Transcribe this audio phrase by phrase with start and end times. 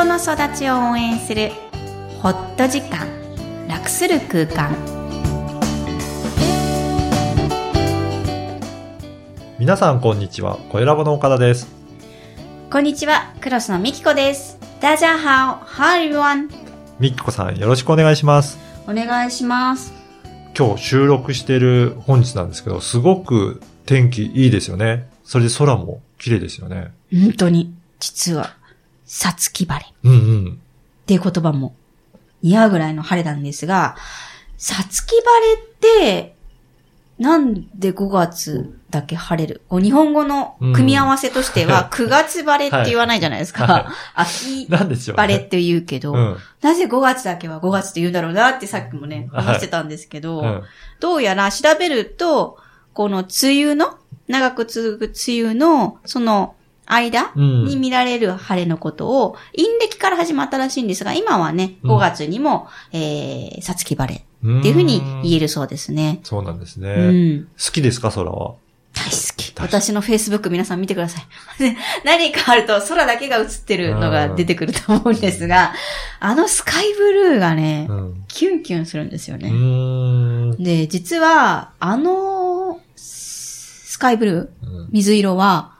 [0.00, 1.50] 人の育ちを応援する
[2.22, 3.06] ホット時間
[3.68, 4.74] 楽する空間
[9.58, 11.68] 皆さんこんにちは、小ラボの岡田です。
[12.70, 16.48] こんにちはクロスのみきこですダジャハオハーリワン
[16.98, 18.58] みきこさんよろしくお願いします。
[18.88, 19.92] お願いします
[20.58, 25.10] 今日収録している本日なんですけど、すごく天気いいですよね。
[25.24, 26.90] それで空も綺麗ですよね。
[27.12, 28.56] 本当に実は
[29.12, 30.60] さつき晴れうんうん。
[31.02, 31.74] っていう言葉も
[32.42, 33.96] 似合うぐらいの晴れなんですが、
[34.56, 36.36] さつき晴れって、
[37.18, 39.62] なんで5月だけ晴れる？
[39.68, 43.66] こう日本語の組み合わせとしては、9月晴れって言わないじゃないですか。
[43.66, 45.22] はい秋なんでしょうね。
[45.22, 46.36] 晴れって言うけど、うん。
[46.62, 50.62] なぜ5月だけは5月って言うんだろうなってさっきもね、はい話してたんですけど、うん。
[51.00, 52.58] どうやら調べると、
[52.92, 53.98] この梅雨の、
[54.28, 56.54] 長く続く梅雨の、その
[56.92, 65.40] 間うんに見られる晴れのことを、陰暦から始まったらしいんですが、今はね、うん5月にも、えー、さつき晴れっていうふうに言える。
[65.40, 66.20] るそうですね。
[66.22, 67.36] そうなんですうね。
[67.38, 67.44] ん。
[67.44, 68.54] 好きですか、空は？
[68.94, 69.54] 大好き。
[69.60, 71.24] 私の Facebook 皆さん見てください。
[71.58, 75.74] で 何かあると空だけが映ってるのが出てくると思うんですが、
[76.18, 78.24] あのスカイブルーがねう、ん。
[78.28, 80.56] キュンキュンするんですようね。
[80.58, 85.72] で、実は、あの、スカイブルー、うん水色は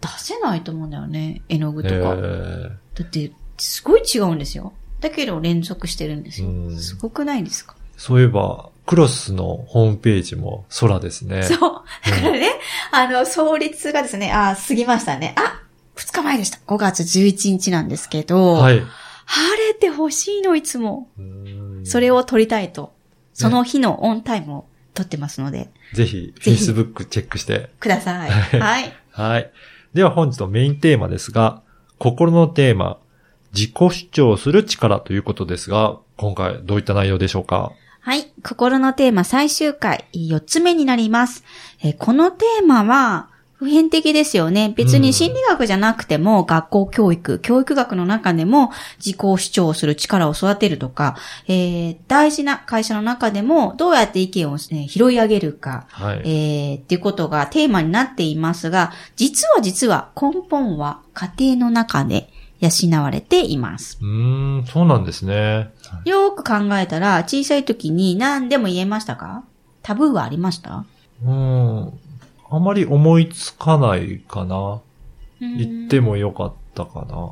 [0.00, 1.42] 出せないと思うんだよね。
[1.48, 1.94] 絵の具とか。
[1.94, 4.72] えだーって、すごい違うんですよ。
[5.00, 6.72] だけど連続してるんですよう。
[6.72, 7.74] んすごくないですか？
[7.96, 11.42] そういえば、クロスのホームページも空ですね。
[11.42, 11.58] そう。
[11.58, 12.50] だからね、
[12.92, 15.34] あの、創立がですね、あ、過ぎましたね。
[15.36, 15.62] あ、
[15.96, 16.58] 2日前でした。
[16.66, 18.82] 5月11日なんですけど、はい。
[19.26, 21.08] 晴れてほしいの、いつも。
[21.84, 22.92] それを撮りたいと。
[23.34, 24.64] その日のオンタイムを
[24.94, 27.70] 撮ってますので、ぜひ、ぜひ Facebook チェックして。
[27.78, 28.30] ください。
[28.30, 29.50] はいはい。
[29.94, 31.62] では本日のメインテーマですが、
[31.98, 32.98] 心のテーマ、
[33.52, 37.72] 自己主張する力ということですが、今回どういった内容でしょうか？
[38.00, 38.32] はい。
[38.44, 41.44] 心のテーマ最終回、4つ目になります。
[41.82, 43.29] えこのテーマは、
[43.60, 44.72] 普遍的ですよね。
[44.74, 51.14] 別に心理学じゃなくても、学校教育、教育学の中でも自己主張する力を育てるとか、
[51.46, 56.22] えー大事な会社の中でもどうやって意見を、ね、拾い上げるか、はい。
[56.24, 62.70] えーっていうことがテーマになっていますが、実は実は根本は家庭の中で養
[63.02, 63.98] われています。
[64.00, 65.70] うーん、そうなんですね。
[66.06, 69.44] よーく考えたら、小さい時に何でも言えましたか？
[69.82, 70.86] タブーはありました？
[71.24, 71.92] うーん。
[72.50, 74.80] あまり思いつかないかな。
[75.40, 76.10] 言っても。
[76.10, 77.30] もよかったかな。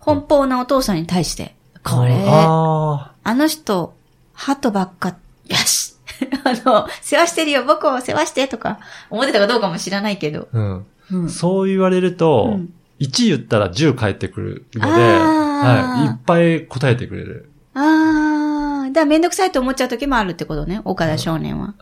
[0.00, 3.94] 奔放なお父さんに対して、これ、ああの人、
[4.32, 5.16] 鳩ばっか、
[5.46, 5.94] よし
[6.44, 10.48] あの、世話してるよ、僕を世話してとか、思ってたかどうかも知らないけど。
[10.52, 10.86] あ、うん。
[11.12, 11.28] うん。
[11.30, 16.06] そう言われると、うん1言ったら10返ってくるので、はい。
[16.06, 17.50] いっぱい答えてくれる。
[17.74, 21.74] あー、だからめんどくさいと思っちゃう時もあるってことね、岡田少年は。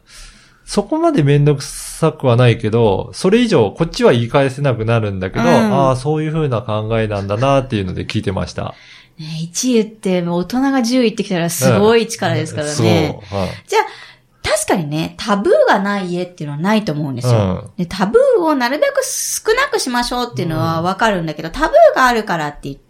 [0.69, 8.75] そこまでめんどくさくはないけど、それ以上こっちは言い返せなくなるんだけど、うんああ、そういう風な考えなんだなっていうので聞いてました。
[9.19, 12.73] ね、1言って、もう大人が10言ってきたらすごい力ですからね。
[12.75, 12.87] そう。
[13.39, 13.87] はいじゃあ、
[14.43, 17.33] 確かにね、タブーがない家っていうのはないと思うんですよ。
[17.33, 22.88] うんでタブーをなるべく少なくしましょうっていうのはわかるんだけど、タブーがあるからって言って、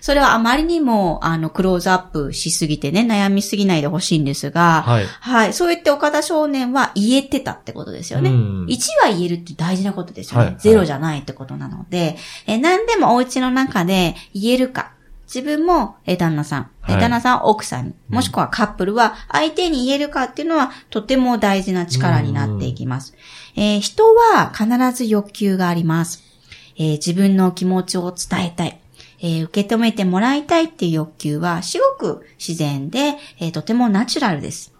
[0.00, 5.06] それはあまりにも、あの、クローズアップしすぎてね、悩みすぎないでほしいんですが、はい。
[5.20, 5.52] はい。
[5.52, 8.30] そう言って岡田少年は言えてたってことですよね。
[8.30, 10.46] うん1は言えるって大事なことですよね。
[10.46, 12.16] はいゼロじゃないってことなので、
[12.46, 14.92] え何でもお家の中で言えるか。
[15.26, 23.14] 自分も、え旦那さん、えはい旦那さんは奥さんに、もしくはカップルは相手に言えるかっていうのはとても大事な力になっていきます。
[23.54, 24.66] えー人は必
[24.96, 26.22] ず欲求があります。
[26.76, 28.77] えー自分の気持ちを伝えたい。
[29.20, 34.72] えー受け止めてもらいたいっていう欲求はすごく自然で、えーとてもナチュラルです。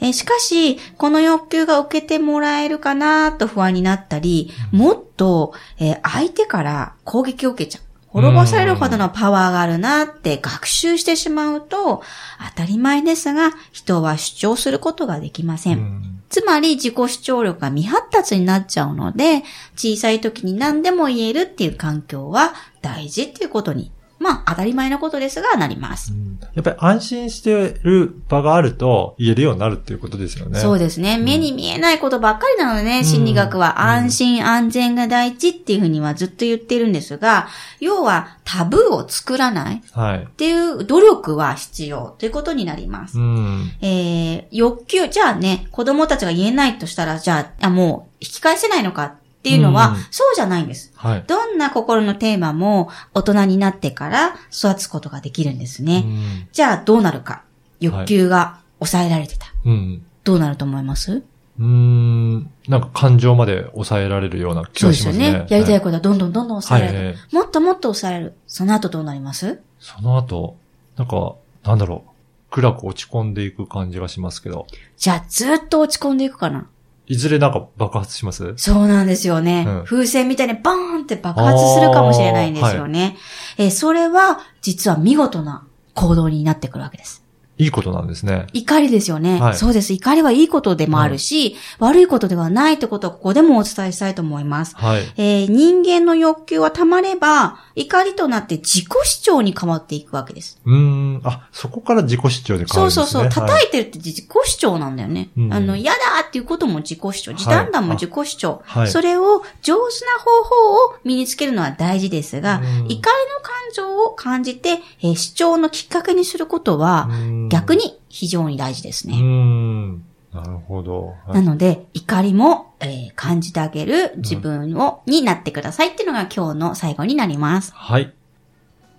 [0.00, 7.82] えーしかし、この欲求が受けてもらえるかなと不安になったり、もっと、えー相手から攻撃を受けちゃう。
[8.08, 12.02] 滅ぼされるほどのパワーがあるなって学習してしまうと、
[12.50, 16.15] 当たり前ですが、人は主張することができません。
[16.30, 19.42] うんつまり自己主張力が未発達になっちゃうので、
[19.76, 22.52] 小さい時に何でも言えるっていう環境は
[22.82, 26.12] 大事っていうことに、まあ当たり前のことですがなります。
[26.54, 30.58] やっぱり安心してる場があると言えるようになるっていうことですよね。
[30.58, 31.18] そうですね。
[31.18, 40.28] 目に見えないことばっかりなのでね、ん心理学はうん安心安全が第一っていうふうにはずっと言ってるんですが、要はタブーを作らないっはい。
[40.36, 43.22] ていう努力は必要ということになりますう。
[43.22, 43.70] ん。
[43.82, 50.92] えー、欲求、じゃあね、子供たちが言えないとしたら、じゃあ、あもう引き返せないのかっていうのは、うんそうじゃないんです。
[50.96, 51.24] はい。
[51.26, 56.02] どんな心のテーマも大人になってから育つことができるんですね。
[56.04, 57.42] うんじゃあどうなるか。
[57.78, 59.46] 欲求が抑えられてた。
[59.64, 60.04] うん。
[60.24, 61.22] どうなると思います？
[61.58, 62.50] うーん。
[62.68, 65.24] なんか感情まで抑えられるような気そうがしますね。
[65.24, 65.46] ですよね。
[65.50, 66.98] やりたいはことはどんどんどんどん抑えられる。
[66.98, 68.34] はいはいもっともっと抑えられる。
[68.46, 69.60] その後どうなります？
[69.78, 70.56] その後、
[70.96, 72.10] なんか、なんだろう。
[72.50, 74.66] 暗く落ち込んでいく感じがしますけど。
[74.96, 76.66] じゃあずっと落ち込んでいくかな
[77.08, 78.54] いずれなんか爆発します？
[78.56, 79.64] そうなんですよね。
[79.66, 83.16] うん風船みたいにバーンって爆発するかもしれないんですよね。
[83.58, 87.24] えーそれは実は見事な行動になってくるわけです。
[87.58, 88.46] いいことなんですね。
[88.52, 89.40] 怒りですよね。
[89.40, 89.92] はいそうです。
[89.92, 94.76] 怒りはいいことでもあるし、悪いことではないってことをここでもお伝えしたいと思います。
[94.76, 95.02] はい。
[95.16, 100.60] えー人間の欲求はたまれば、怒りとなって自己主張に変わっていくわけです。
[100.64, 101.20] うーん。
[101.24, 102.88] あ、そこから自己主張で変わるんですね。
[102.88, 103.28] そうそうそう。
[103.28, 105.30] 叩はいいてるって自己主張なんだよね。
[105.36, 107.32] うんあの、嫌だっていうことも自己主張。
[107.32, 108.62] 時短談も自己主張。
[108.64, 113.00] はいそれを上手な方法を身につけるのは大事ですが、うん怒りの
[113.42, 117.08] 感情を感じて、えー主張のきっかけにすることは、
[117.46, 117.48] い。
[117.48, 119.16] 逆に非常に大事ですね。
[119.20, 120.02] ん。
[120.32, 121.14] なるほど。
[121.26, 127.72] はないので、怒りも、えー感じてあげる自分を、になってくださいっていうのが今日の最後になります。
[127.74, 128.12] はい。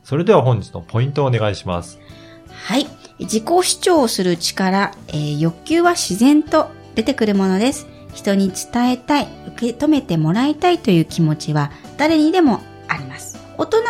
[0.03, 1.99] それでは本日のポイントをお願いします。
[2.49, 2.87] はい。
[3.19, 7.87] 自己主張をする力、えー欲求は自然と出てくるものです。
[8.13, 13.37] 人に伝えたい、受け止めてもらいたいという気持ちは誰にでもあります。
[13.57, 13.85] 大人も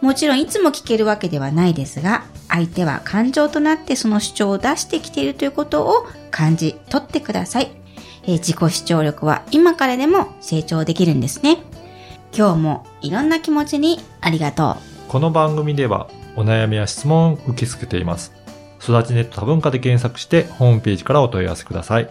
[0.00, 7.70] もちろんいつも聞けるわけではないですが、相手は感情となってその主張を出してきているということを感じ取ってください。
[8.24, 11.58] えー自己主張力は今からでも成長できるんですね。
[12.36, 14.76] 今日もいろんな気持ちにありがとう。
[15.08, 18.32] この番組ではお悩みや質問を受け付けています。
[18.82, 22.08] 育ちネット多文化で検索してホームページからお問い合わせください。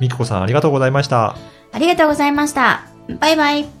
[0.00, 1.36] みきこさんありがとうございました。
[1.72, 2.86] ありがとうございました。
[3.18, 3.75] バイバイ。